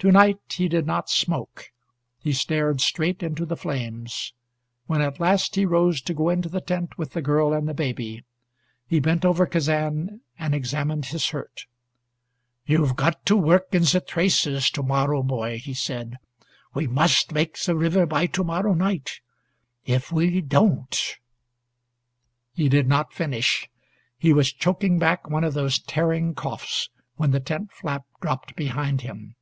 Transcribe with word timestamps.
To 0.00 0.12
night 0.12 0.42
he 0.52 0.68
did 0.68 0.84
not 0.84 1.08
smoke. 1.08 1.70
He 2.18 2.34
stared 2.34 2.82
straight 2.82 3.22
into 3.22 3.46
the 3.46 3.56
flames. 3.56 4.34
When 4.84 5.00
at 5.00 5.18
last 5.18 5.54
he 5.54 5.64
rose 5.64 6.02
to 6.02 6.12
go 6.12 6.28
into 6.28 6.50
the 6.50 6.60
tent 6.60 6.98
with 6.98 7.12
the 7.14 7.22
girl 7.22 7.54
and 7.54 7.66
the 7.66 7.72
baby, 7.72 8.22
he 8.86 9.00
bent 9.00 9.24
over 9.24 9.46
Kazan 9.46 10.20
and 10.38 10.54
examined 10.54 11.06
his 11.06 11.28
hurt. 11.30 11.64
"You've 12.66 12.96
got 12.96 13.24
to 13.24 13.34
work 13.34 13.68
in 13.72 13.80
the 13.84 14.04
traces 14.06 14.68
to 14.72 14.82
morrow, 14.82 15.22
boy," 15.22 15.58
he 15.58 15.72
said. 15.72 16.18
"We 16.74 16.86
must 16.86 17.32
make 17.32 17.58
the 17.62 17.74
river 17.74 18.04
by 18.04 18.26
to 18.26 18.44
morrow 18.44 18.74
night. 18.74 19.20
If 19.86 20.12
we 20.12 20.42
don't" 20.42 21.16
He 22.52 22.68
did 22.68 22.88
not 22.88 23.14
finish. 23.14 23.70
He 24.18 24.34
was 24.34 24.52
choking 24.52 24.98
back 24.98 25.30
one 25.30 25.44
of 25.44 25.54
those 25.54 25.78
tearing 25.78 26.34
coughs 26.34 26.90
when 27.16 27.30
the 27.30 27.40
tent 27.40 27.72
flap 27.72 28.04
dropped 28.20 28.54
behind 28.54 29.00
him. 29.00 29.36